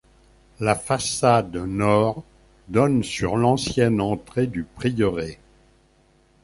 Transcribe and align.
La 0.59 0.73
façade 0.73 1.55
nord 1.55 2.23
donne 2.69 3.03
sur 3.03 3.37
l'ancienne 3.37 4.01
entrée 4.01 4.47
du 4.47 4.63
prieuré. 4.63 5.37